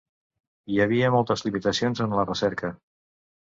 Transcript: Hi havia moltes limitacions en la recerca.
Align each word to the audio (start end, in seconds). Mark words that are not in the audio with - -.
Hi 0.75 0.79
havia 0.85 1.11
moltes 1.17 1.45
limitacions 1.49 2.03
en 2.07 2.19
la 2.23 2.27
recerca. 2.33 2.75